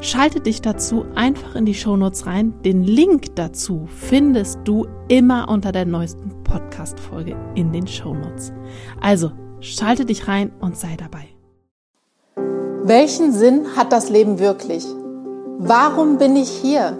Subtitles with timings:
[0.00, 2.52] Schalte dich dazu einfach in die Shownotes rein.
[2.64, 8.52] Den Link dazu findest du immer unter der neuesten Podcast-Folge in den Shownotes.
[9.00, 11.28] Also schalte dich rein und sei dabei.
[12.84, 14.84] Welchen Sinn hat das Leben wirklich?
[15.58, 16.96] Warum bin ich hier?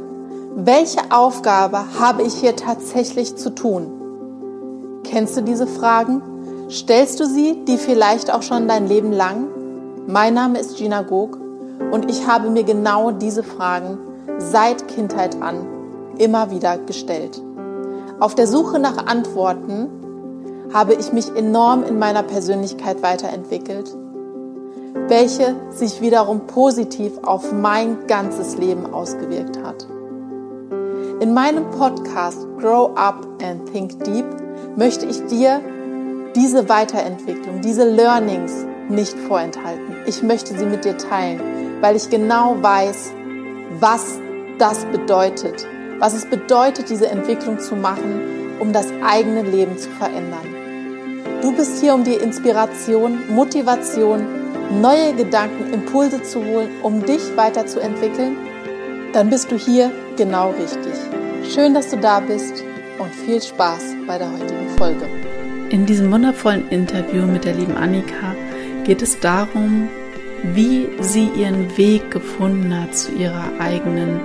[0.57, 3.93] Welche Aufgabe habe ich hier tatsächlich zu tun?
[5.05, 6.23] Kennst du diese Fragen?
[6.71, 9.49] Stellst du sie, die vielleicht auch schon dein Leben lang?
[10.09, 11.46] Mein Name ist Gina Gog
[11.91, 13.99] und ich habe mir genau diese Fragen
[14.39, 15.67] seit Kindheit an
[16.19, 17.43] immer wieder gestellt.
[18.19, 19.89] Auf der Suche nach Antworten
[20.73, 23.95] habe ich mich enorm in meiner Persönlichkeit weiterentwickelt,
[25.09, 29.87] welche sich wiederum positiv auf mein ganzes Leben ausgewirkt hat.
[31.21, 34.27] In meinem Podcast Grow Up and Think Deep
[34.77, 35.60] möchte ich dir
[36.35, 39.97] diese Weiterentwicklung, diese Learnings nicht vorenthalten.
[40.07, 41.41] Ich möchte sie mit dir teilen,
[41.80, 43.13] weil ich genau weiß,
[43.80, 44.19] was
[44.59, 45.66] das bedeutet,
[45.99, 50.47] was es bedeutet, diese Entwicklung zu machen, um das eigene Leben zu verändern.
[51.43, 54.27] Du bist hier, um dir Inspiration, Motivation,
[54.80, 58.37] neue Gedanken, Impulse zu holen, um dich weiterzuentwickeln.
[59.13, 60.95] Dann bist du hier genau richtig.
[61.52, 62.65] Schön, dass du da bist
[62.99, 65.06] und viel Spaß bei der heutigen Folge.
[65.71, 68.34] In diesem wundervollen Interview mit der lieben Annika
[68.84, 69.88] geht es darum,
[70.55, 74.21] wie sie ihren Weg gefunden hat zu ihrer eigenen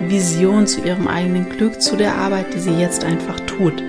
[0.00, 3.82] Vision, zu ihrem eigenen Glück, zu der Arbeit, die sie jetzt einfach tut.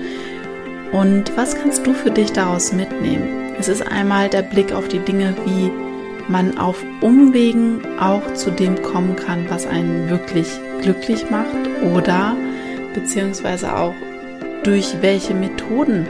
[0.92, 3.54] Und was kannst du für dich daraus mitnehmen?
[3.58, 5.70] Es ist einmal der Blick auf die Dinge, wie
[6.28, 10.48] man auf Umwegen auch zu dem kommen kann, was einen wirklich
[10.80, 11.56] glücklich macht
[11.94, 12.36] oder
[12.94, 13.94] beziehungsweise auch
[14.62, 16.06] durch welche Methoden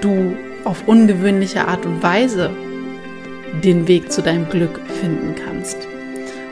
[0.00, 2.50] du auf ungewöhnliche Art und Weise
[3.62, 5.86] den Weg zu deinem Glück finden kannst.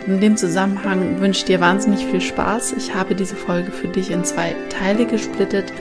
[0.06, 2.74] Und in dem Zusammenhang wünsche ich dir wahnsinnig viel Spaß.
[2.74, 5.72] Ich habe diese Folge für dich in zwei Teile gesplittet,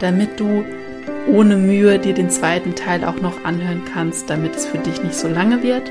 [0.00, 0.64] damit du
[1.26, 5.14] ohne Mühe dir den zweiten Teil auch noch anhören kannst, damit es für dich nicht
[5.14, 5.90] so lange wird.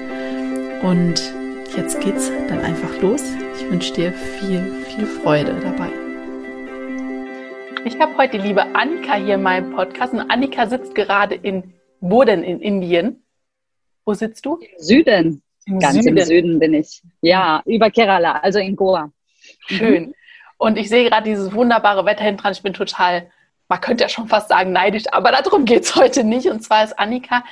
[0.84, 1.34] Und
[1.76, 3.24] jetzt geht's dann einfach los.
[3.58, 5.90] Ich wünsche dir viel, viel Freude dabei.
[7.84, 11.74] Ich habe heute die liebe Annika hier in meinem Podcast und Annika sitzt gerade in,
[12.00, 13.24] wo denn in Indien?
[14.06, 14.58] Wo sitzt du?
[14.58, 15.44] Im Süden.
[15.66, 16.18] Im Ganz Süden.
[16.18, 17.02] im Süden bin ich.
[17.22, 19.06] Ja, über Kerala, also in Goa.
[19.70, 19.76] Mhm.
[19.76, 20.16] Schön.
[20.58, 22.54] Und ich sehe gerade dieses wunderbare Wetter hinten dran.
[22.54, 23.32] Ich bin total,
[23.68, 26.48] man könnte ja schon fast sagen, neidisch, aber darum geht es heute nicht.
[26.48, 27.44] Und zwar ist Annika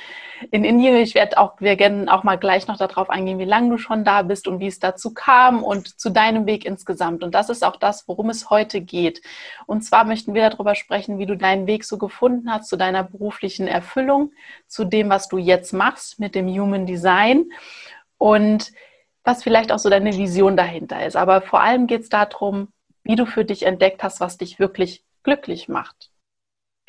[0.50, 0.96] in Indien.
[0.96, 4.04] Ich werde auch, wir gerne auch mal gleich noch darauf eingehen, wie lange du schon
[4.04, 7.22] da bist und wie es dazu kam und zu deinem Weg insgesamt.
[7.22, 9.22] Und das ist auch das, worum es heute geht.
[9.66, 13.04] Und zwar möchten wir darüber sprechen, wie du deinen Weg so gefunden hast zu deiner
[13.04, 14.32] beruflichen Erfüllung,
[14.66, 17.50] zu dem, was du jetzt machst mit dem Human Design
[18.18, 18.72] und
[19.24, 21.16] was vielleicht auch so deine Vision dahinter ist.
[21.16, 22.68] Aber vor allem geht es darum,
[23.02, 26.09] wie du für dich entdeckt hast, was dich wirklich glücklich macht.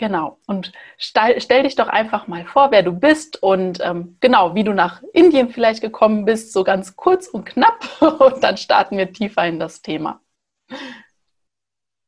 [0.02, 0.40] Genau.
[0.48, 4.64] Und stell, stell, dich doch einfach mal vor, wer du bist und ähm, genau, wie
[4.64, 7.88] du nach Indien vielleicht gekommen bist, so ganz kurz und knapp.
[8.02, 10.20] Und dann starten wir tiefer in das Thema.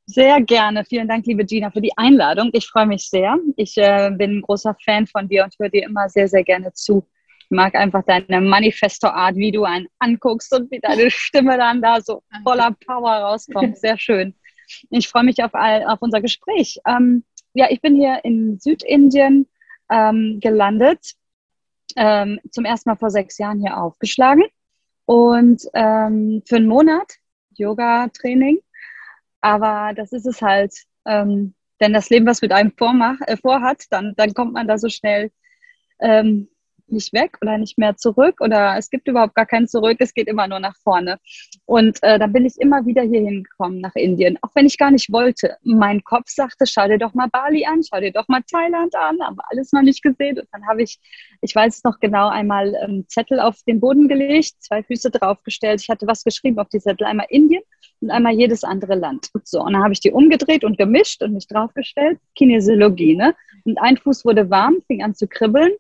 [0.08, 0.84] Sehr gerne.
[0.86, 2.50] Vielen Dank, liebe Gina, für die Einladung.
[2.54, 3.38] Ich freue mich sehr.
[3.58, 6.74] Ich äh, bin ein großer Fan von dir und höre dir immer sehr, sehr gerne
[6.74, 7.08] zu.
[7.42, 12.02] Ich mag einfach deine Manifesto-Art, wie du einen anguckst und wie deine Stimme dann da
[12.02, 13.78] so voller Power rauskommt.
[13.78, 14.34] Sehr schön.
[14.90, 16.80] Ich freue mich auf, all, auf unser Gespräch.
[16.88, 19.48] Ähm, ja, ich bin hier in Südindien
[19.90, 21.14] ähm, gelandet,
[21.96, 24.44] ähm, zum ersten Mal vor sechs Jahren hier aufgeschlagen
[25.06, 27.14] und ähm, für einen Monat
[27.56, 28.60] Yoga-Training.
[29.42, 30.74] Aber das ist es halt,
[31.06, 34.78] ähm, denn das Leben, was mit einem vormach, äh, vorhat, dann, dann kommt man da
[34.78, 35.32] so schnell
[36.00, 36.48] ähm,
[36.88, 40.28] nicht weg oder nicht mehr zurück oder es gibt überhaupt gar kein Zurück, es geht
[40.28, 41.18] immer nur nach vorne.
[41.66, 44.92] Und äh, dann bin ich immer wieder hier hingekommen nach Indien, auch wenn ich gar
[44.92, 45.58] nicht wollte.
[45.64, 49.22] Mein Kopf sagte, schau dir doch mal Bali an, schau dir doch mal Thailand an,
[49.22, 50.40] aber alles noch nicht gesehen.
[50.40, 51.00] Und dann habe ich,
[51.42, 55.82] ich weiß es noch genau, einmal ähm, Zettel auf den Boden gelegt, zwei Füße draufgestellt.
[55.82, 57.64] Ich hatte was geschrieben auf die Zettel, einmal Indien
[58.02, 59.30] und einmal jedes andere Land.
[59.44, 62.20] So, und dann habe ich die umgedreht und gemischt und mich draufgestellt.
[62.36, 63.36] Kinesiologie, ne?
[63.66, 65.72] Und ein Fuß wurde warm, fing an zu kribbeln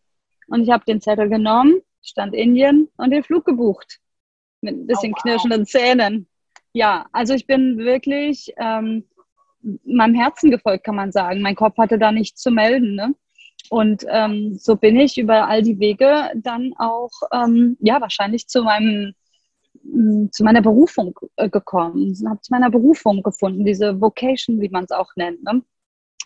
[0.53, 3.99] und ich habe den Zettel genommen, stand Indien und den Flug gebucht.
[4.61, 5.23] Mit ein bisschen oh, wow.
[5.23, 6.27] knirschenden Zähnen.
[6.73, 9.03] Ja, also ich bin wirklich ähm,
[9.83, 11.41] meinem Herzen gefolgt, kann man sagen.
[11.41, 12.93] Mein Kopf hatte da nichts zu melden.
[12.93, 13.15] Ne?
[13.71, 18.61] Und ähm, so bin ich über all die Wege dann auch, ähm, ja, wahrscheinlich zu
[18.61, 19.15] meinem
[19.81, 24.83] mm, zu meiner Berufung äh, gekommen, habe zu meiner Berufung gefunden, diese Vocation, wie man
[24.83, 25.41] es auch nennt.
[25.43, 25.63] Ne?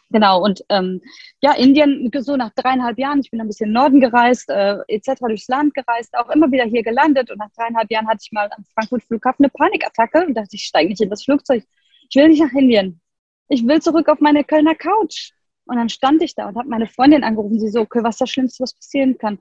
[0.09, 1.01] Genau, und ähm,
[1.41, 5.19] ja, Indien, so nach dreieinhalb Jahren, ich bin ein bisschen Norden gereist, äh, etc.
[5.19, 8.49] durchs Land gereist, auch immer wieder hier gelandet und nach dreieinhalb Jahren hatte ich mal
[8.55, 11.63] am Frankfurt Flughafen eine Panikattacke und dachte, ich steige nicht in das Flugzeug.
[12.09, 13.01] Ich will nicht nach Indien.
[13.49, 15.31] Ich will zurück auf meine Kölner Couch.
[15.65, 18.21] Und dann stand ich da und habe meine Freundin angerufen, sie so, okay, was ist
[18.21, 19.39] das Schlimmste, was passieren kann?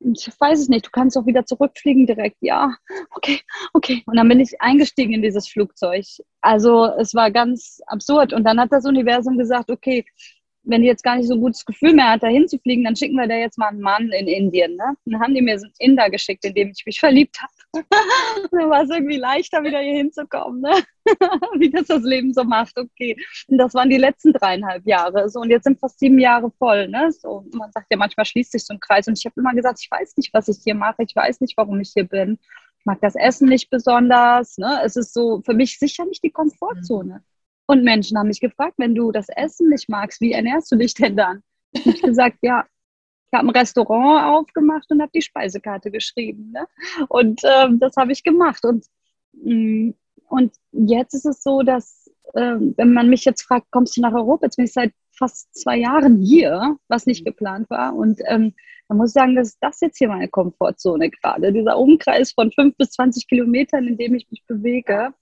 [0.00, 2.36] Ich weiß es nicht, du kannst auch wieder zurückfliegen direkt.
[2.40, 2.74] Ja,
[3.10, 3.40] okay,
[3.72, 4.02] okay.
[4.06, 6.04] Und dann bin ich eingestiegen in dieses Flugzeug.
[6.40, 8.32] Also es war ganz absurd.
[8.32, 10.04] Und dann hat das Universum gesagt, okay,
[10.66, 13.16] wenn die jetzt gar nicht so ein gutes Gefühl mehr hat, da hinzufliegen, dann schicken
[13.16, 14.76] wir da jetzt mal einen Mann in Indien.
[14.76, 14.96] Ne?
[15.04, 17.52] Dann haben die mir so einen Inder geschickt, in dem ich mich verliebt habe.
[17.72, 20.60] Dann war es irgendwie leichter, wieder hier hinzukommen.
[20.60, 20.72] Ne?
[21.58, 22.78] Wie das das Leben so macht.
[22.78, 23.16] Okay.
[23.48, 25.28] Und das waren die letzten dreieinhalb Jahre.
[25.28, 26.88] So, und jetzt sind fast sieben Jahre voll.
[26.88, 27.10] Ne?
[27.12, 29.08] So, man sagt ja, manchmal schließt sich so ein Kreis.
[29.08, 31.02] Und ich habe immer gesagt, ich weiß nicht, was ich hier mache.
[31.02, 32.38] Ich weiß nicht, warum ich hier bin.
[32.78, 34.58] Ich mag das Essen nicht besonders.
[34.58, 34.80] Ne?
[34.84, 37.14] Es ist so für mich sicher nicht die Komfortzone.
[37.14, 37.24] Mhm.
[37.66, 40.94] Und Menschen haben mich gefragt, wenn du das Essen nicht magst, wie ernährst du dich
[40.94, 41.42] denn dann?
[41.74, 42.64] Und ich gesagt, ja,
[43.30, 46.52] ich habe ein Restaurant aufgemacht und habe die Speisekarte geschrieben.
[46.52, 46.66] Ne?
[47.08, 48.64] Und ähm, das habe ich gemacht.
[48.64, 48.86] Und,
[49.32, 49.90] mm,
[50.28, 54.14] und jetzt ist es so, dass, äh, wenn man mich jetzt fragt, kommst du nach
[54.14, 54.46] Europa?
[54.46, 57.94] Jetzt bin ich seit fast zwei Jahren hier, was nicht geplant war.
[57.94, 58.54] Und ähm,
[58.88, 61.52] man muss sagen, dass das jetzt hier meine Komfortzone gerade.
[61.52, 65.12] Dieser Umkreis von fünf bis 20 Kilometern, in dem ich mich bewege.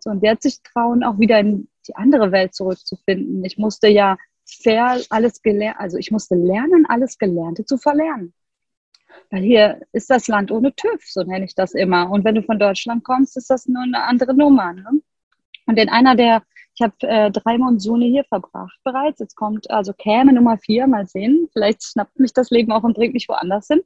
[0.00, 3.44] So, und jetzt sich trauen, auch wieder in die andere Welt zurückzufinden.
[3.44, 4.16] Ich musste ja
[4.62, 8.32] fair alles gelernt, also ich musste lernen, alles Gelernte zu verlernen.
[9.30, 12.10] Weil hier ist das Land ohne TÜV, so nenne ich das immer.
[12.10, 14.72] Und wenn du von Deutschland kommst, ist das nur eine andere Nummer.
[14.72, 15.02] Ne?
[15.66, 16.42] Und in einer der,
[16.74, 19.20] ich habe äh, drei Monsune hier verbracht bereits.
[19.20, 21.48] Jetzt kommt, also käme Nummer vier, mal sehen.
[21.52, 23.82] Vielleicht schnappt mich das Leben auch und bringt mich woanders hin.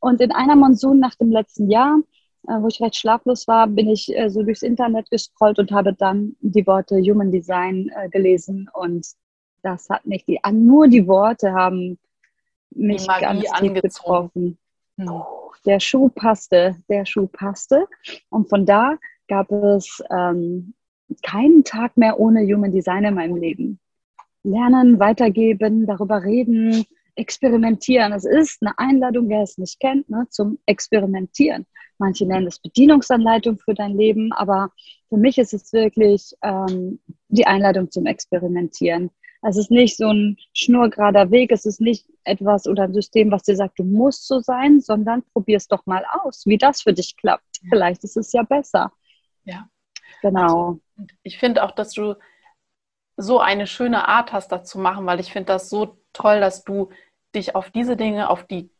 [0.00, 1.98] Und in einer Monsun nach dem letzten Jahr
[2.46, 5.92] äh, wo ich recht schlaflos war, bin ich äh, so durchs Internet gescrollt und habe
[5.92, 9.06] dann die Worte Human Design äh, gelesen und
[9.62, 11.98] das hat mich, die, nur die Worte haben
[12.70, 14.58] mich ganz tief getroffen.
[14.96, 15.10] Hm.
[15.66, 17.86] Der Schuh passte, der Schuh passte
[18.30, 18.96] und von da
[19.28, 20.74] gab es ähm,
[21.22, 23.80] keinen Tag mehr ohne Human Design in meinem Leben.
[24.42, 26.84] Lernen, weitergeben, darüber reden,
[27.16, 28.12] experimentieren.
[28.12, 31.66] Es ist eine Einladung, wer es nicht kennt, ne, zum Experimentieren.
[31.98, 34.70] Manche nennen es Bedienungsanleitung für dein Leben, aber
[35.08, 39.10] für mich ist es wirklich ähm, die Einladung zum Experimentieren.
[39.42, 43.44] Es ist nicht so ein schnurgerader Weg, es ist nicht etwas oder ein System, was
[43.44, 46.92] dir sagt, du musst so sein, sondern probier es doch mal aus, wie das für
[46.92, 47.58] dich klappt.
[47.62, 47.68] Ja.
[47.70, 48.92] Vielleicht ist es ja besser.
[49.44, 49.68] Ja.
[50.22, 50.80] Genau.
[50.96, 52.16] Also, ich finde auch, dass du
[53.16, 56.64] so eine schöne Art hast, das zu machen, weil ich finde das so toll, dass
[56.64, 56.90] du
[57.34, 58.70] dich auf diese Dinge, auf die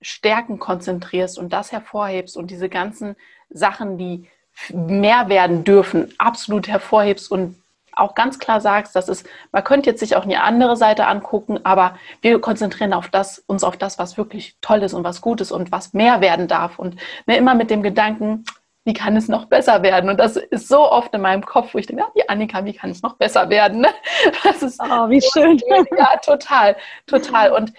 [0.00, 3.16] Stärken konzentrierst und das hervorhebst und diese ganzen
[3.50, 4.28] Sachen, die
[4.72, 7.56] mehr werden dürfen, absolut hervorhebst und
[7.92, 11.60] auch ganz klar sagst, dass es, man könnte jetzt sich auch eine andere Seite angucken,
[11.64, 15.40] aber wir konzentrieren auf das, uns auf das, was wirklich toll ist und was gut
[15.40, 16.78] ist und was mehr werden darf.
[16.78, 16.96] Und
[17.26, 18.44] mir immer mit dem Gedanken,
[18.84, 20.08] wie kann es noch besser werden?
[20.08, 22.72] Und das ist so oft in meinem Kopf, wo ich denke, ja, die Annika, wie
[22.72, 23.86] kann es noch besser werden?
[24.42, 25.60] Das ist oh, wie schön.
[25.96, 27.52] Ja, total, total.
[27.52, 27.72] Und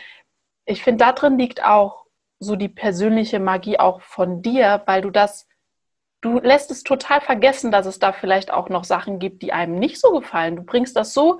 [0.65, 2.05] ich finde, da drin liegt auch
[2.39, 5.47] so die persönliche Magie auch von dir, weil du das,
[6.21, 9.75] du lässt es total vergessen, dass es da vielleicht auch noch Sachen gibt, die einem
[9.75, 10.57] nicht so gefallen.
[10.57, 11.39] Du bringst das so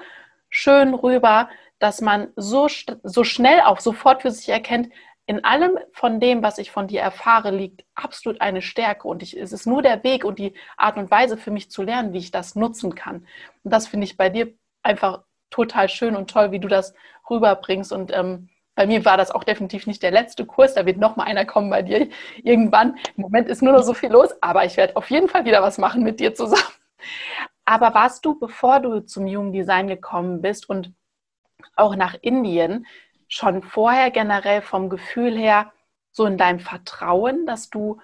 [0.50, 2.68] schön rüber, dass man so,
[3.04, 4.90] so schnell auch sofort für sich erkennt,
[5.26, 9.38] in allem von dem, was ich von dir erfahre, liegt absolut eine Stärke und ich,
[9.38, 12.18] es ist nur der Weg und die Art und Weise für mich zu lernen, wie
[12.18, 13.28] ich das nutzen kann.
[13.64, 15.22] Und das finde ich bei dir einfach
[15.52, 16.96] total schön und toll, wie du das
[17.30, 20.74] rüberbringst und ähm, bei mir war das auch definitiv nicht der letzte Kurs.
[20.74, 22.08] Da wird noch mal einer kommen bei dir
[22.42, 22.98] irgendwann.
[23.18, 25.62] Im Moment ist nur noch so viel los, aber ich werde auf jeden Fall wieder
[25.62, 26.64] was machen mit dir zusammen.
[27.66, 30.94] Aber warst du, bevor du zum Human Design gekommen bist und
[31.76, 32.86] auch nach Indien,
[33.28, 35.74] schon vorher generell vom Gefühl her
[36.14, 38.00] so in deinem Vertrauen, dass du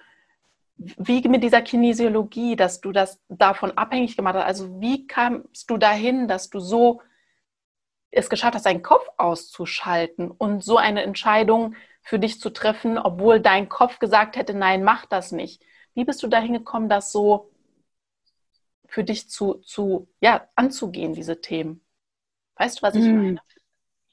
[0.76, 4.44] wie mit dieser Kinesiologie, dass du das davon abhängig gemacht hast?
[4.44, 7.00] Also wie kamst du dahin, dass du so
[8.16, 13.40] es geschafft hast, deinen Kopf auszuschalten und so eine Entscheidung für dich zu treffen, obwohl
[13.40, 15.62] dein Kopf gesagt hätte, nein, mach das nicht.
[15.94, 17.50] Wie bist du dahin gekommen, das so
[18.86, 21.84] für dich zu, zu ja, anzugehen, diese Themen?
[22.56, 23.16] Weißt du, was ich hm.
[23.16, 23.40] meine?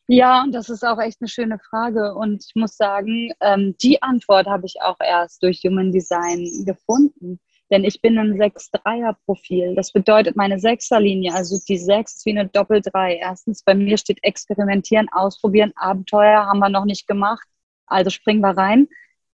[0.07, 2.13] Ja, das ist auch echt eine schöne Frage.
[2.13, 7.39] Und ich muss sagen, ähm, die Antwort habe ich auch erst durch Human Design gefunden.
[7.73, 9.73] Denn ich bin ein 6-3er-Profil.
[9.73, 13.17] Das bedeutet, meine Sechserlinie, also die 6 ist wie eine Doppel-3.
[13.19, 17.47] Erstens, bei mir steht experimentieren, ausprobieren, Abenteuer haben wir noch nicht gemacht.
[17.87, 18.89] Also springen wir rein.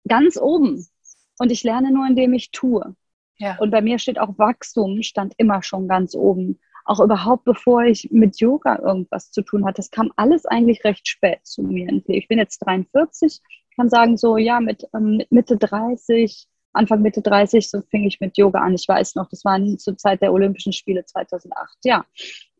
[0.07, 0.87] Ganz oben.
[1.38, 2.95] Und ich lerne nur, indem ich tue.
[3.38, 3.57] Ja.
[3.59, 6.61] Und bei mir steht auch Wachstum, stand immer schon ganz oben.
[6.85, 9.76] Auch überhaupt, bevor ich mit Yoga irgendwas zu tun hatte.
[9.76, 12.02] Das kam alles eigentlich recht spät zu mir.
[12.09, 13.40] Ich bin jetzt 43,
[13.76, 18.21] kann sagen, so, ja, mit, ähm, mit Mitte 30, Anfang Mitte 30, so fing ich
[18.21, 18.75] mit Yoga an.
[18.75, 22.04] Ich weiß noch, das war zur Zeit der Olympischen Spiele 2008, ja.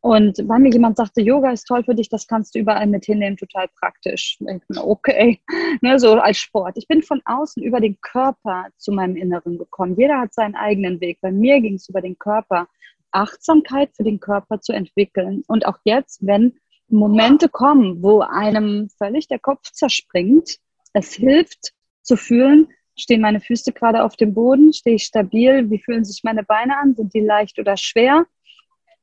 [0.00, 3.04] Und weil mir jemand sagte, Yoga ist toll für dich, das kannst du überall mit
[3.04, 4.38] hinnehmen, total praktisch.
[4.76, 5.40] Okay,
[5.80, 6.78] ne, so als Sport.
[6.78, 9.96] Ich bin von außen über den Körper zu meinem Inneren gekommen.
[9.99, 11.18] Jeder hat seinen eigenen Weg.
[11.20, 12.68] Bei mir ging es über den Körper.
[13.11, 15.42] Achtsamkeit für den Körper zu entwickeln.
[15.49, 16.54] Und auch jetzt, wenn
[16.88, 20.58] Momente kommen, wo einem völlig der Kopf zerspringt,
[20.92, 25.79] es hilft zu fühlen, stehen meine Füße gerade auf dem Boden, stehe ich stabil, wie
[25.79, 28.26] fühlen sich meine Beine an, sind die leicht oder schwer,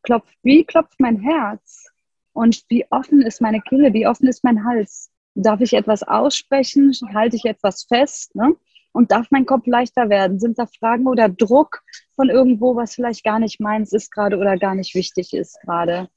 [0.02, 1.88] klopft, wie klopft mein Herz
[2.34, 5.12] und wie offen ist meine Kehle, wie offen ist mein Hals.
[5.36, 6.92] Darf ich etwas aussprechen?
[7.14, 8.36] Halte ich etwas fest?
[8.36, 8.56] Ne?
[8.94, 10.40] Und darf mein Kopf leichter werden?
[10.40, 11.82] Sind da Fragen oder Druck
[12.16, 16.10] von irgendwo, was vielleicht gar nicht meins ist gerade oder gar nicht wichtig ist gerade?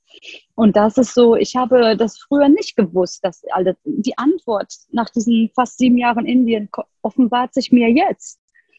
[0.55, 5.11] Und das ist so, ich habe das früher nicht gewusst, dass alle, die Antwort nach
[5.11, 6.69] diesen fast sieben Jahren Indien
[7.03, 8.39] offenbart sich mir jetzt.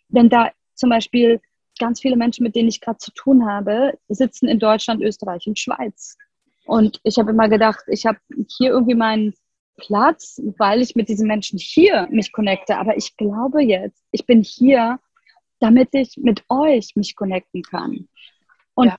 [0.09, 1.41] Denn da zum Beispiel
[1.79, 5.59] ganz viele Menschen, mit denen ich gerade zu tun habe, sitzen in Deutschland, Österreich und
[5.59, 6.17] Schweiz.
[6.65, 8.19] Und ich habe immer gedacht, ich habe
[8.57, 9.33] hier irgendwie meinen
[9.77, 12.77] Platz, weil ich mit diesen Menschen hier mich connecte.
[12.77, 14.99] Aber ich glaube jetzt, ich bin hier,
[15.59, 18.07] damit ich mit euch mich connecten kann.
[18.73, 18.97] Und ja.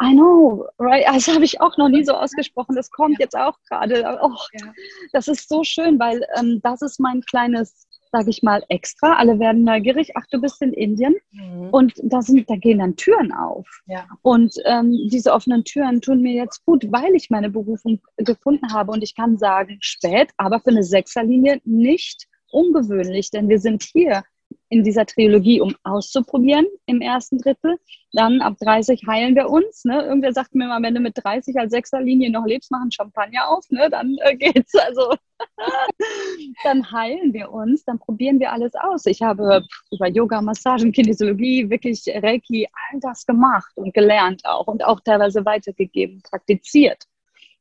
[0.00, 1.04] I know, right?
[1.06, 2.76] Das habe ich auch noch nie so ausgesprochen.
[2.76, 3.24] Das kommt ja.
[3.24, 4.18] jetzt auch gerade.
[4.22, 4.72] Oh, ja.
[5.12, 9.14] Das ist so schön, weil ähm, das ist mein kleines sage ich mal, extra.
[9.14, 10.12] Alle werden neugierig.
[10.16, 11.16] Ach, du bist in Indien.
[11.32, 11.68] Mhm.
[11.70, 13.66] Und da, sind, da gehen dann Türen auf.
[13.86, 14.06] Ja.
[14.22, 18.92] Und ähm, diese offenen Türen tun mir jetzt gut, weil ich meine Berufung gefunden habe.
[18.92, 24.22] Und ich kann sagen, spät, aber für eine Sechserlinie nicht ungewöhnlich, denn wir sind hier
[24.70, 27.76] in dieser Trilogie, um auszuprobieren im ersten Drittel.
[28.12, 29.84] Dann ab 30 heilen wir uns.
[29.84, 30.02] Ne?
[30.02, 33.64] Irgendwer sagt mir mal, wenn du mit 30 als Sechserlinie noch lebst, machen Champagner auf,
[33.70, 33.88] ne?
[33.90, 34.74] dann äh, geht's.
[34.74, 35.14] Also
[36.64, 39.06] dann heilen wir uns, dann probieren wir alles aus.
[39.06, 44.84] Ich habe über Yoga, Massagen, Kinesiologie, wirklich Reiki, all das gemacht und gelernt auch und
[44.84, 47.04] auch teilweise weitergegeben, praktiziert.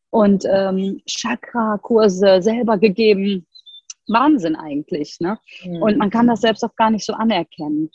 [0.09, 3.45] Und ähm, Chakra-Kurse selber gegeben
[4.07, 5.17] Wahnsinn eigentlich.
[5.19, 5.39] Ne?
[5.63, 5.81] Mhm.
[5.81, 7.89] Und man kann das selbst auch gar nicht so anerkennen.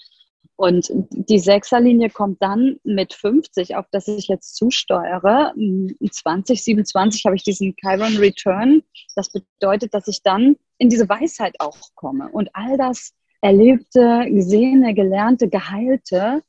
[0.56, 5.52] Und die Sechserlinie kommt dann mit 50, auf das ich jetzt zusteuere.
[5.56, 8.82] 2027 habe ich diesen Chiron Return.
[9.16, 14.94] Das bedeutet, dass ich dann in diese Weisheit auch komme und all das Erlebte, Gesehene,
[14.94, 16.42] Gelernte, Geheilte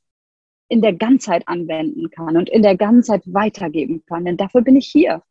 [0.68, 4.26] in der Ganzheit anwenden kann und in der Ganzheit weitergeben kann.
[4.26, 5.24] Denn dafür bin ich hier.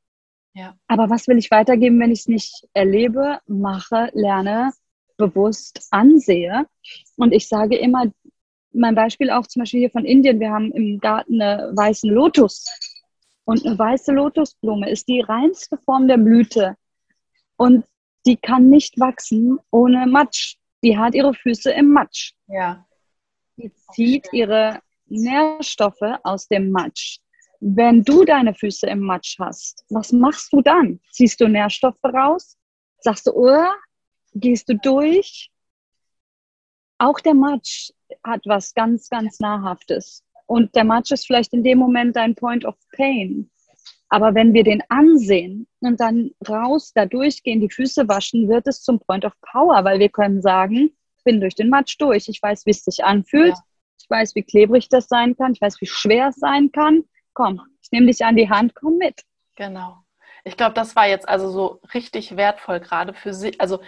[0.55, 0.77] Ja.
[0.87, 4.73] Aber was will ich weitergeben, wenn ich es nicht erlebe, mache, lerne,
[5.17, 6.67] bewusst ansehe?
[7.17, 8.05] Und ich sage immer,
[8.73, 12.67] mein Beispiel auch zum Beispiel hier von Indien, wir haben im Garten eine weißen Lotus.
[13.45, 16.77] Und eine weiße Lotusblume ist die reinste Form der Blüte.
[17.57, 17.85] Und
[18.27, 20.57] die kann nicht wachsen ohne Matsch.
[20.85, 22.33] Die hat ihre Füße im Matsch.
[22.47, 22.87] Ja.
[23.57, 27.19] Die zieht ihre Nährstoffe aus dem Matsch.
[27.65, 30.99] Wenn du deine Füße im Matsch hast, was machst du dann?
[31.13, 32.59] Ziehst du Nährstoffe raus?
[32.99, 33.69] Sagst du, oh,
[34.35, 35.49] gehst du durch?
[36.99, 37.93] Auch der Matsch
[38.25, 40.25] hat was ganz, ganz Nahrhaftes.
[40.47, 43.49] Und der Matsch ist vielleicht in dem Moment dein Point of Pain.
[44.09, 48.83] Aber wenn wir den ansehen und dann raus da durchgehen, die Füße waschen, wird es
[48.83, 52.29] zum Point of Power, weil wir können sagen, ich bin durch den Matsch durch.
[52.29, 53.55] Ich weiß, wie es sich anfühlt.
[53.55, 53.65] Ja.
[54.01, 55.53] Ich weiß, wie klebrig das sein kann.
[55.53, 57.05] Ich weiß, wie schwer es sein kann
[57.35, 59.23] komm, ich nehme dich an die Hand, komm mit.
[59.57, 59.99] Genau.
[60.45, 63.59] Ich glaube, das war jetzt also so richtig wertvoll gerade für sie.
[63.61, 63.81] Also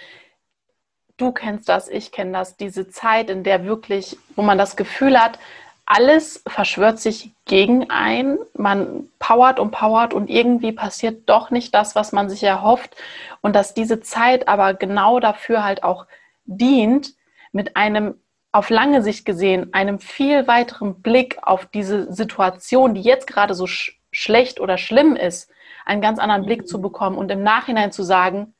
[1.17, 5.21] du kennst das, ich kenne das, diese Zeit, in der wirklich, wo man das Gefühl
[5.21, 5.39] hat,
[5.87, 11.95] alles verschwört sich gegen ein, man powert und powert und irgendwie passiert doch nicht das,
[11.95, 12.97] was man sich erhofft
[13.43, 16.07] und dass diese Zeit aber genau dafür halt auch
[16.47, 17.15] dient,
[17.53, 18.15] mit einem
[18.55, 23.67] auf lange Sicht gesehen einem viel weiteren Blick auf diese Situation, die jetzt gerade so
[23.67, 25.51] sch schlecht oder schlimm ist,
[25.85, 28.55] einen ganz anderen Blick zu bekommen und im Nachhinein zu sagen,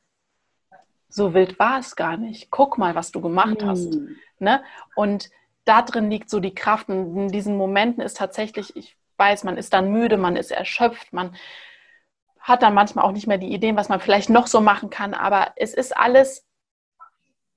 [1.07, 2.51] so wild war es gar nicht.
[2.51, 3.93] Guck mal, was du gemacht hast.
[3.93, 4.17] Mhm.
[4.37, 4.61] Ne?
[4.97, 5.29] Und
[5.63, 6.89] da drin liegt so die Kraft.
[6.89, 11.13] Und in diesen Momenten ist tatsächlich, ich weiß, man ist dann müde, man ist erschöpft,
[11.13, 11.37] man
[12.41, 15.13] hat dann manchmal auch nicht mehr die Ideen, was man vielleicht noch so machen kann.
[15.13, 16.45] Aber es ist alles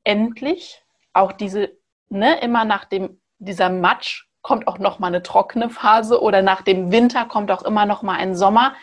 [0.04, 0.84] endlich.
[1.12, 1.77] Auch diese
[2.08, 6.62] ne, immer nach dem, dieser Matsch kommt auch noch mal eine trockene Phase oder nach
[6.62, 8.74] dem Winter kommt auch immer noch mal ein Sommer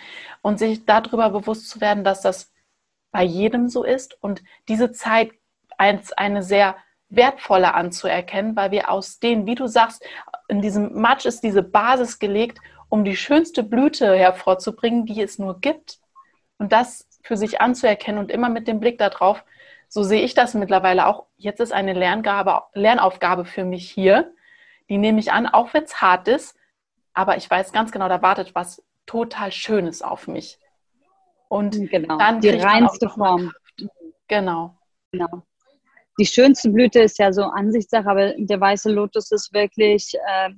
[0.42, 2.52] und sich darüber bewusst zu werden, dass das
[3.12, 5.32] bei jedem so ist und diese Zeit
[5.78, 6.76] als eine sehr
[7.10, 10.04] wertvolle anzuerkennen, weil wir aus denen, wie du sagst,
[10.48, 15.60] in diesem Matsch ist diese Basis gelegt, um die schönste Blüte hervorzubringen, die es nur
[15.60, 16.00] gibt.
[16.58, 19.44] Und das für sich anzuerkennen und immer mit dem Blick darauf,
[19.96, 21.28] so sehe ich das mittlerweile auch.
[21.38, 24.34] Jetzt ist eine Lerngabe, Lernaufgabe für mich hier.
[24.90, 26.58] Die nehme ich an, auch wenn es hart ist.
[27.14, 30.60] Aber ich weiß ganz genau, da wartet was total Schönes auf mich.
[31.48, 32.18] Und genau.
[32.18, 33.54] dann die reinste Form.
[34.28, 34.78] Genau.
[35.14, 35.44] Genau.
[36.20, 40.50] Die schönste Blüte ist ja so Ansichtssache, aber der weiße Lotus ist wirklich äh,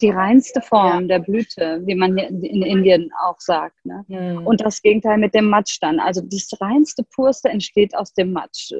[0.00, 1.06] die reinste Form ja.
[1.06, 3.84] der Blüte, wie man in Indien auch sagt.
[3.84, 4.04] Ne?
[4.08, 4.46] Mhm.
[4.46, 6.00] Und das Gegenteil mit dem Matsch dann.
[6.00, 8.72] Also das reinste, purste entsteht aus dem Matsch.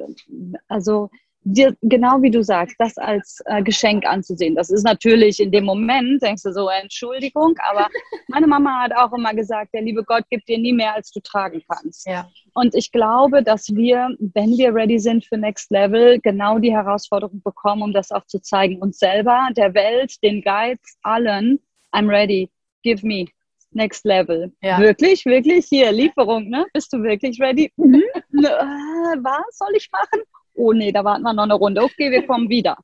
[0.67, 1.09] Also
[1.45, 4.55] dir, genau wie du sagst, das als äh, Geschenk anzusehen.
[4.55, 7.87] Das ist natürlich in dem Moment, denkst du so, Entschuldigung, aber
[8.27, 11.19] meine Mama hat auch immer gesagt, der liebe Gott gibt dir nie mehr, als du
[11.21, 12.07] tragen kannst.
[12.07, 12.27] Ja.
[12.55, 17.41] Und ich glaube, dass wir, wenn wir ready sind für Next Level, genau die Herausforderung
[17.43, 18.81] bekommen, um das auch zu zeigen.
[18.81, 21.59] Uns selber, der Welt, den Guides, allen,
[21.93, 22.49] I'm ready,
[22.83, 23.27] give me.
[23.71, 24.53] Next Level.
[24.61, 24.79] Ja.
[24.79, 25.65] Wirklich, wirklich?
[25.67, 26.65] Hier, Lieferung, ne?
[26.71, 27.71] Bist du wirklich ready?
[27.75, 28.01] Mhm.
[28.15, 28.39] Äh,
[29.21, 30.23] was soll ich machen?
[30.55, 31.83] Oh nee, da warten wir noch eine Runde.
[31.83, 32.77] Okay, wir kommen wieder.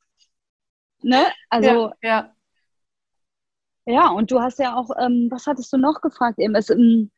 [1.02, 1.26] Ne?
[1.50, 2.32] Also, ja,
[3.86, 3.94] ja.
[3.94, 6.56] ja, und du hast ja auch, ähm, was hattest du noch gefragt eben?
[6.56, 7.12] Es, ähm,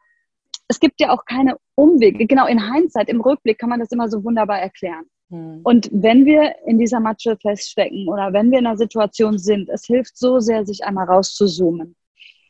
[0.67, 2.25] es gibt ja auch keine Umwege.
[2.25, 5.05] Genau, in Hindsight, im Rückblick kann man das immer so wunderbar erklären.
[5.29, 5.61] Hm.
[5.63, 9.85] Und wenn wir in dieser Matsche feststecken oder wenn wir in einer Situation sind, es
[9.85, 11.95] hilft so sehr, sich einmal rauszuzoomen.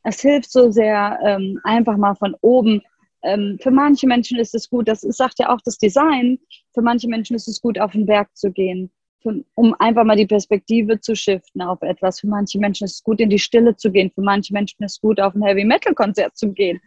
[0.04, 2.82] Es hilft so sehr, ähm, einfach mal von oben
[3.24, 6.40] ähm, für manche Menschen ist es gut, das sagt ja auch das Design,
[6.74, 10.18] für manche Menschen ist es gut, auf den Berg zu gehen, für, um einfach mal
[10.18, 12.20] die Perspektive zu shiften auf etwas.
[12.20, 14.96] Für manche Menschen ist es gut, in die Stille zu gehen, für manche Menschen ist
[14.96, 16.82] es gut, auf ein Heavy-Metal-Konzert zu gehen.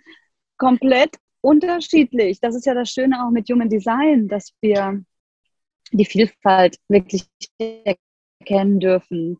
[0.58, 2.40] Komplett unterschiedlich.
[2.40, 5.02] Das ist ja das Schöne auch mit Human Design, dass wir
[5.92, 7.24] die Vielfalt wirklich
[8.38, 9.38] erkennen dürfen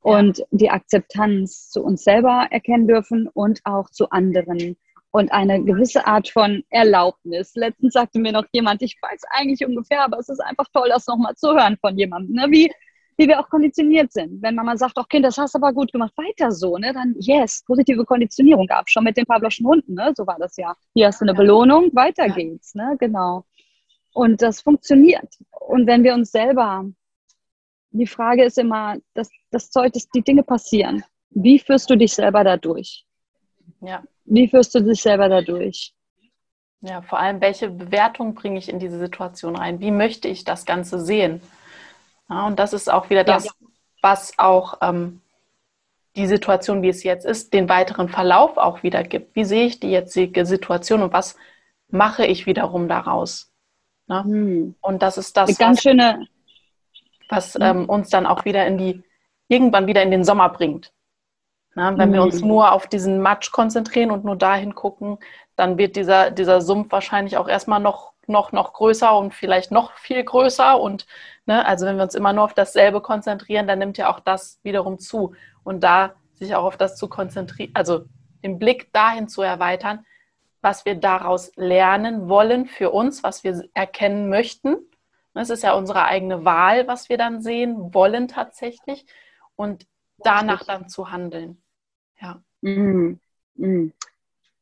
[0.00, 4.76] und die Akzeptanz zu uns selber erkennen dürfen und auch zu anderen
[5.12, 7.54] und eine gewisse Art von Erlaubnis.
[7.54, 11.06] Letztens sagte mir noch jemand, ich weiß eigentlich ungefähr, aber es ist einfach toll, das
[11.06, 12.46] nochmal zu hören von jemandem, ne?
[12.50, 12.72] wie,
[13.16, 14.40] wie wir auch konditioniert sind.
[14.42, 16.92] Wenn Mama sagt, auch Kind, das hast du aber gut gemacht, weiter so, ne?
[16.92, 20.12] dann yes, positive Konditionierung gab schon mit den Pavloschen Hunden, ne?
[20.16, 20.74] so war das ja.
[20.94, 22.34] Hier hast du eine Belohnung, weiter ja.
[22.34, 22.96] geht's, ne?
[22.98, 23.44] genau.
[24.12, 25.28] Und das funktioniert.
[25.50, 26.84] Und wenn wir uns selber,
[27.90, 31.02] die Frage ist immer, das, das Zeug, dass die Dinge passieren.
[31.30, 33.06] Wie führst du dich selber dadurch?
[33.80, 34.02] Ja.
[34.24, 35.92] Wie führst du dich selber dadurch?
[36.82, 39.80] Ja, vor allem, welche Bewertung bringe ich in diese Situation rein?
[39.80, 41.42] Wie möchte ich das Ganze sehen?
[42.28, 43.66] Ja, und das ist auch wieder das, ja, ja.
[44.02, 45.20] was auch ähm,
[46.16, 49.36] die Situation, wie es jetzt ist, den weiteren Verlauf auch wieder gibt.
[49.36, 51.36] Wie sehe ich die jetzige Situation und was
[51.88, 53.52] mache ich wiederum daraus?
[54.06, 54.24] Ne?
[54.24, 54.74] Hm.
[54.80, 56.26] Und das ist das, was, schöne,
[57.28, 57.62] was hm.
[57.62, 59.02] ähm, uns dann auch wieder in die,
[59.48, 60.92] irgendwann wieder in den Sommer bringt.
[61.74, 62.14] Na, wenn mhm.
[62.14, 62.48] wir uns mhm.
[62.48, 65.18] nur auf diesen Matsch konzentrieren und nur dahin gucken,
[65.56, 69.92] dann wird dieser, dieser Sumpf wahrscheinlich auch erstmal noch, noch, noch größer und vielleicht noch
[69.92, 70.80] viel größer.
[70.80, 71.06] Und
[71.46, 74.58] ne, also wenn wir uns immer nur auf dasselbe konzentrieren, dann nimmt ja auch das
[74.62, 75.34] wiederum zu.
[75.62, 78.04] Und da sich auch auf das zu konzentrieren, also
[78.42, 80.04] den Blick dahin zu erweitern,
[80.62, 84.76] was wir daraus lernen wollen für uns, was wir erkennen möchten.
[85.34, 89.06] Es ist ja unsere eigene Wahl, was wir dann sehen wollen tatsächlich.
[89.56, 89.86] Und
[90.18, 91.59] danach dann zu handeln.
[92.20, 92.42] Ja.
[92.62, 93.18] Mm,
[93.56, 93.92] mm.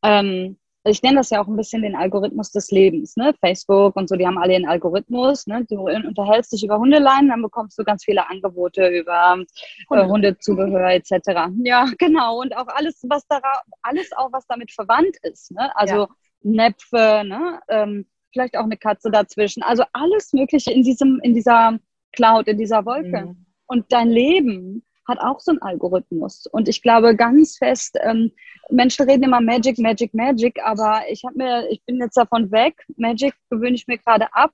[0.02, 3.16] Ähm, ich nenne das ja auch ein bisschen den Algorithmus des Lebens.
[3.16, 3.34] Ne?
[3.40, 5.46] Facebook und so, die haben alle einen Algorithmus.
[5.46, 5.64] Ne?
[5.68, 9.44] Du unterhältst dich über Hundeleien, dann bekommst du ganz viele Angebote über
[9.90, 11.50] äh, Hundezubehör etc.
[11.62, 12.40] Ja, genau.
[12.40, 13.40] Und auch alles, was da,
[13.82, 15.50] alles auch, was damit verwandt ist.
[15.50, 15.74] Ne?
[15.76, 16.08] Also ja.
[16.42, 17.60] Näpfe, ne?
[17.68, 19.62] Ähm, vielleicht auch eine Katze dazwischen.
[19.62, 21.78] Also alles Mögliche in diesem, in dieser
[22.12, 23.26] Cloud, in dieser Wolke.
[23.26, 23.46] Mhm.
[23.66, 26.46] Und dein Leben hat auch so einen Algorithmus.
[26.46, 28.30] Und ich glaube ganz fest, ähm,
[28.70, 32.84] Menschen reden immer Magic, Magic, Magic, aber ich habe mir, ich bin jetzt davon weg.
[32.96, 34.52] Magic gewöhne ich mir gerade ab,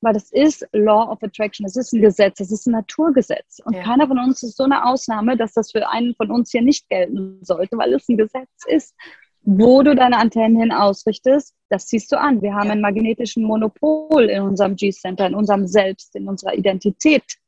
[0.00, 1.64] weil das ist Law of Attraction.
[1.64, 3.60] Das ist ein Gesetz, das ist ein Naturgesetz.
[3.64, 3.82] Und ja.
[3.82, 6.88] keiner von uns ist so eine Ausnahme, dass das für einen von uns hier nicht
[6.88, 8.94] gelten sollte, weil es ein Gesetz ist.
[9.42, 12.42] Wo du deine Antennen hin ausrichtest, das ziehst du an.
[12.42, 12.72] Wir haben ja.
[12.72, 17.39] einen magnetischen Monopol in unserem G-Center, in unserem Selbst, in unserer Identität.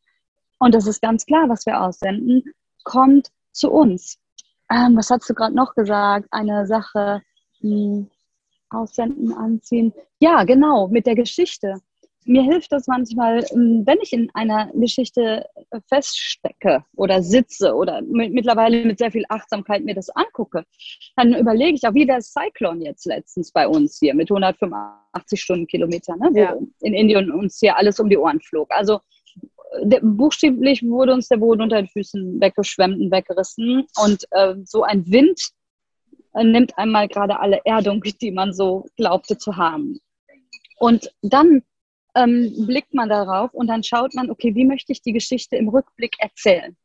[0.63, 2.45] Und das ist ganz klar, was wir aussenden,
[2.85, 4.21] kommt zu uns.
[4.71, 6.29] Ähm, was hast du gerade noch gesagt?
[6.31, 7.21] Eine Sache,
[7.63, 8.11] mh, hm,
[8.71, 9.93] aussenden, anziehen.
[10.21, 11.81] Ja, genau, mit der Geschichte.
[12.25, 15.45] mir hilft das manchmal, ähm, wenn ich in einer Geschichte
[15.89, 20.65] feststecke oder sitze oder mittlerweile mit sehr viel Achtsamkeit mir das angucke,
[21.17, 26.21] dann überlege ich auch, wie der Cyclone jetzt letztens bei uns hier mit 185 Stundenkilometern,
[26.21, 26.57] ne, ja.
[26.83, 28.71] in Indien uns hier alles um die Ohren flog.
[28.71, 29.01] Also
[29.83, 34.83] der, buchstäblich wurde uns der Boden unter den Füßen weggeschwemmt und weggerissen und äh, so
[34.83, 35.41] ein Wind
[36.35, 39.99] äh, nimmt einmal gerade alle Erdung, die man so glaubte zu haben.
[40.79, 41.63] Und dann
[42.15, 45.69] ähm, blickt man darauf und dann schaut man, okay, wie möchte ich die Geschichte im
[45.69, 46.77] Rückblick erzählen?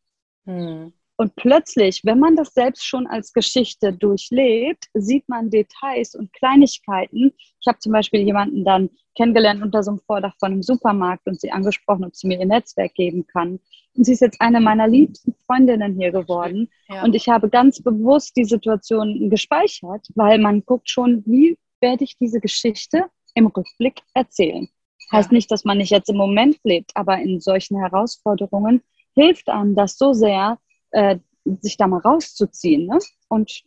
[0.45, 0.93] Hm.
[1.19, 7.33] Und plötzlich, wenn man das selbst schon als Geschichte durchlebt, sieht man Details und Kleinigkeiten.
[7.59, 11.41] Ich habe zum Beispiel jemanden dann kennengelernt unter so einem Vordach von einem Supermarkt und
[11.41, 13.59] sie angesprochen, ob sie mir ihr Netzwerk geben kann.
[13.95, 16.69] Und sie ist jetzt eine meiner liebsten Freundinnen hier geworden.
[16.87, 17.03] Ja.
[17.03, 22.15] Und ich habe ganz bewusst die Situation gespeichert, weil man guckt schon, wie werde ich
[22.19, 24.69] diese Geschichte im Rückblick erzählen.
[25.11, 28.83] Heißt nicht, dass man nicht jetzt im Moment lebt, aber in solchen Herausforderungen
[29.15, 30.59] hilft einem das so sehr,
[30.91, 31.19] äh,
[31.61, 32.99] sich da mal rauszuziehen ne?
[33.29, 33.63] und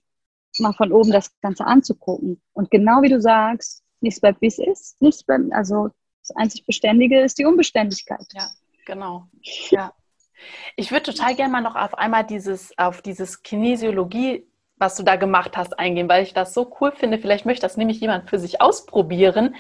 [0.59, 2.41] mal von oben das Ganze anzugucken.
[2.53, 5.01] Und genau wie du sagst, nichts bleibt, wie es ist.
[5.01, 5.89] Nichts bleibt, also
[6.23, 8.27] das einzig Beständige ist die Unbeständigkeit.
[8.33, 8.49] Ja,
[8.85, 9.27] genau.
[9.71, 9.93] Ja.
[10.77, 15.17] Ich würde total gerne mal noch auf einmal dieses, auf dieses Kinesiologie, was du da
[15.17, 17.19] gemacht hast, eingehen, weil ich das so cool finde.
[17.19, 19.55] Vielleicht möchte das nämlich jemand für sich ausprobieren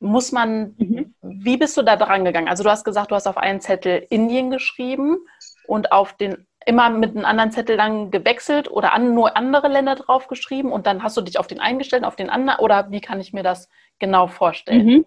[0.00, 1.14] muss man, mhm.
[1.20, 2.48] wie bist du da dran gegangen?
[2.48, 5.18] Also du hast gesagt, du hast auf einen Zettel Indien geschrieben
[5.66, 9.94] und auf den immer mit einem anderen Zettel dann gewechselt oder an, nur andere Länder
[9.94, 13.00] drauf geschrieben und dann hast du dich auf den eingestellt, auf den anderen oder wie
[13.00, 13.68] kann ich mir das
[13.98, 14.86] genau vorstellen?
[14.86, 15.06] Mhm.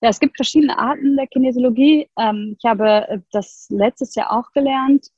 [0.00, 2.08] Ja, es gibt verschiedene Arten der Kinesiologie.
[2.16, 5.08] Ähm, ich habe das letztes Jahr auch gelernt.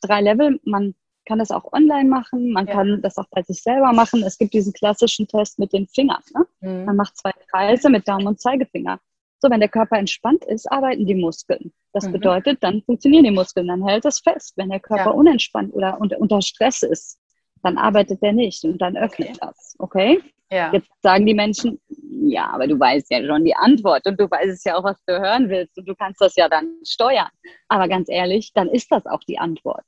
[0.00, 0.60] Drei Level.
[0.62, 0.94] Man
[1.28, 2.72] kann das auch online machen, man ja.
[2.72, 4.22] kann das auch bei sich selber machen.
[4.22, 6.22] Es gibt diesen klassischen Test mit den Fingern.
[6.34, 6.46] Ne?
[6.60, 6.84] Mhm.
[6.86, 8.98] Man macht zwei Kreise mit Daumen und Zeigefinger.
[9.40, 11.72] So, wenn der Körper entspannt ist, arbeiten die Muskeln.
[11.92, 12.12] Das mhm.
[12.12, 14.54] bedeutet, dann funktionieren die Muskeln, dann hält das fest.
[14.56, 15.10] Wenn der Körper ja.
[15.10, 17.18] unentspannt oder unter, unter Stress ist,
[17.62, 19.38] dann arbeitet der nicht und dann öffnet okay.
[19.40, 19.74] das.
[19.78, 20.20] Okay?
[20.50, 20.72] Ja.
[20.72, 21.78] Jetzt sagen die Menschen,
[22.10, 25.02] ja, aber du weißt ja schon die Antwort und du weißt es ja auch, was
[25.06, 27.28] du hören willst und du kannst das ja dann steuern.
[27.68, 29.84] Aber ganz ehrlich, dann ist das auch die Antwort.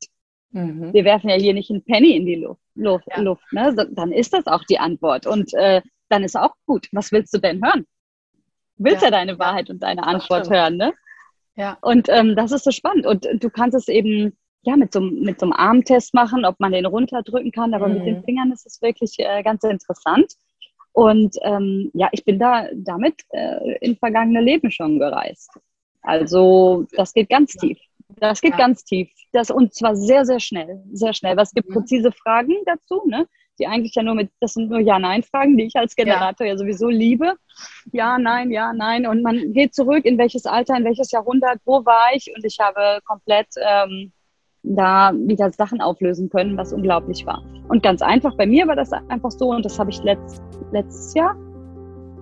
[0.52, 0.92] Mhm.
[0.92, 3.20] Wir werfen ja hier nicht einen Penny in die Luft, Luft, ja.
[3.20, 3.72] Luft ne?
[3.74, 5.26] so, dann ist das auch die Antwort.
[5.26, 6.88] Und äh, dann ist auch gut.
[6.92, 7.86] Was willst du denn hören?
[8.76, 10.92] Du willst ja, ja deine Wahrheit und deine Antwort hören, ne?
[11.60, 11.76] Ja.
[11.82, 13.06] Und ähm, das ist so spannend.
[13.06, 16.72] Und du kannst es eben ja mit so, mit so einem Armtest machen, ob man
[16.72, 17.94] den runterdrücken kann, aber mhm.
[17.94, 18.24] mit den mhm.
[18.24, 20.32] Fingern ist es wirklich äh, ganz interessant.
[20.92, 25.50] Und ähm, ja, ich bin da damit äh, in vergangene Leben schon gereist.
[26.00, 27.78] Also das geht ganz tief.
[28.16, 28.56] Das geht ja.
[28.56, 29.10] ganz tief.
[29.32, 30.82] Das, und zwar sehr, sehr schnell.
[30.92, 31.36] Sehr schnell.
[31.36, 31.74] Was gibt mhm.
[31.74, 33.26] präzise Fragen dazu, ne?
[33.58, 36.52] Die eigentlich ja nur mit, das sind nur Ja-Nein-Fragen, die ich als Generator ja.
[36.52, 37.34] ja sowieso liebe.
[37.92, 39.06] Ja, nein, ja, nein.
[39.06, 42.32] Und man geht zurück, in welches Alter, in welches Jahrhundert, wo war ich?
[42.34, 44.12] Und ich habe komplett ähm,
[44.62, 47.42] da wieder Sachen auflösen können, was unglaublich war.
[47.68, 51.14] Und ganz einfach, bei mir war das einfach so, und das habe ich letzt, letztes
[51.14, 51.36] Jahr,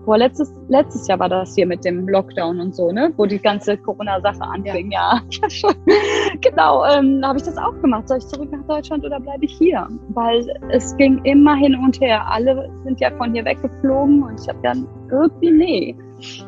[0.09, 3.13] vorletztes letztes Jahr war das hier mit dem Lockdown und so, ne?
[3.19, 5.21] Wo die ganze Corona-Sache anfing, ja.
[5.31, 5.71] ja.
[6.41, 8.09] genau, ähm, habe ich das auch gemacht.
[8.09, 9.87] Soll ich zurück nach Deutschland oder bleibe ich hier?
[10.15, 12.27] Weil es ging immer hin und her.
[12.27, 15.97] Alle sind ja von hier weggeflogen und ich habe dann irgendwie, nee.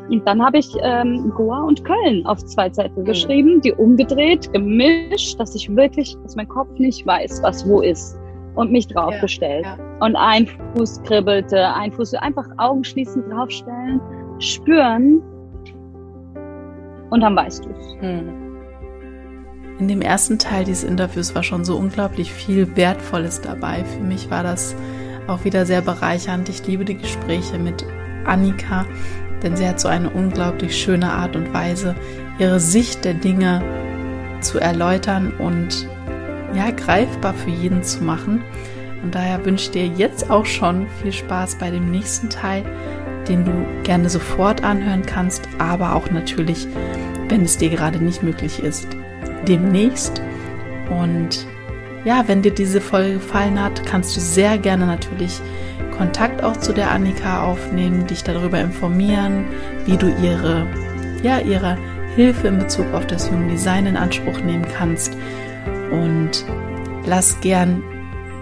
[0.09, 3.05] Und dann habe ich ähm, Goa und Köln auf zwei Zettel mhm.
[3.05, 8.20] geschrieben, die umgedreht, gemischt, dass ich wirklich, dass mein Kopf nicht weiß, was wo ist
[8.55, 9.65] und mich draufgestellt.
[9.65, 10.05] Ja, ja.
[10.05, 14.01] Und ein Fuß kribbelte, ein Fuß, einfach Augen schließen, draufstellen,
[14.39, 15.21] spüren
[17.11, 17.95] und dann weißt du es.
[18.01, 18.51] Hm.
[19.79, 23.83] In dem ersten Teil dieses Interviews war schon so unglaublich viel Wertvolles dabei.
[23.83, 24.75] Für mich war das
[25.27, 26.49] auch wieder sehr bereichernd.
[26.49, 27.85] Ich liebe die Gespräche mit
[28.25, 28.85] Annika,
[29.41, 31.95] denn sie hat so eine unglaublich schöne Art und Weise,
[32.37, 33.63] ihre Sicht der Dinge
[34.41, 35.87] zu erläutern und
[36.55, 38.43] ja, greifbar für jeden zu machen.
[39.03, 42.63] Und daher wünsche ich dir jetzt auch schon viel Spaß bei dem nächsten Teil,
[43.27, 43.51] den du
[43.83, 46.67] gerne sofort anhören kannst, aber auch natürlich,
[47.29, 48.87] wenn es dir gerade nicht möglich ist,
[49.47, 50.21] demnächst.
[50.89, 51.47] Und
[52.03, 55.39] ja, wenn dir diese Folge gefallen hat, kannst du sehr gerne natürlich
[55.97, 59.45] Kontakt auch zu der Annika aufnehmen, dich darüber informieren,
[59.85, 60.67] wie du ihre,
[61.21, 61.77] ja, ihre
[62.15, 65.15] Hilfe in Bezug auf das Human Design in Anspruch nehmen kannst
[65.91, 66.45] und
[67.05, 67.83] lass gern,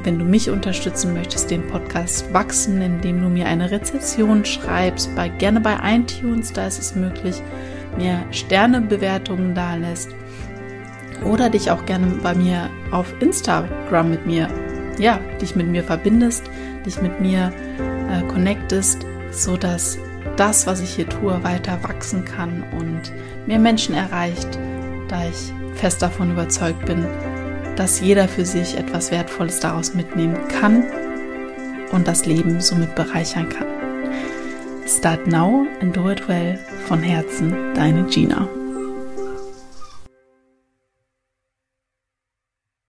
[0.03, 5.29] wenn du mich unterstützen möchtest, den Podcast wachsen, indem du mir eine Rezession schreibst, bei,
[5.29, 7.41] gerne bei iTunes, da ist es möglich,
[7.97, 10.09] mir Sternebewertungen da lässt.
[11.25, 14.47] Oder dich auch gerne bei mir auf Instagram mit mir,
[14.97, 16.49] ja, dich mit mir verbindest,
[16.85, 17.51] dich mit mir
[18.09, 19.97] äh, connectest, so dass
[20.37, 23.11] das, was ich hier tue, weiter wachsen kann und
[23.45, 24.57] mehr Menschen erreicht,
[25.09, 27.05] da ich fest davon überzeugt bin,
[27.79, 30.83] dass jeder für sich etwas Wertvolles daraus mitnehmen kann
[31.91, 33.67] und das Leben somit bereichern kann.
[34.85, 36.59] Start now and do it well.
[36.87, 38.49] Von Herzen, deine Gina.